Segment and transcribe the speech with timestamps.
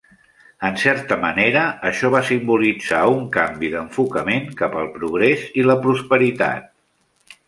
[0.67, 6.67] En certa manera, això va simbolitzar un canvi d'enfocament cap al progrés i la prosperitat.